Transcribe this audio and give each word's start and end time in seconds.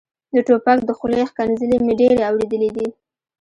د 0.33 0.35
ټوپک 0.47 0.79
د 0.85 0.89
خولې 0.97 1.21
ښکنځلې 1.31 1.77
مې 1.85 1.93
ډېرې 1.99 2.19
اورېدلې 2.29 2.69
دي. 2.75 2.87